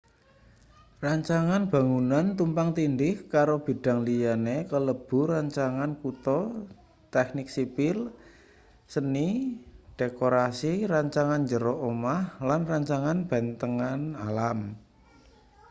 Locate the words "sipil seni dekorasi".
7.55-10.73